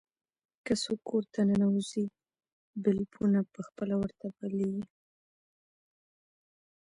که 0.65 0.73
څوک 0.83 0.99
کور 1.09 1.23
ته 1.33 1.39
ننوځي، 1.49 2.05
بلپونه 2.83 3.39
په 3.53 3.59
خپله 3.67 3.93
ورته 4.01 4.25
بلېږي. 4.37 4.85